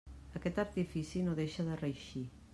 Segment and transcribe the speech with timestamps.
[0.39, 2.27] Aquest artifici no deixa de reeixir.